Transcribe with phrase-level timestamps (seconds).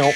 [0.00, 0.14] Nope.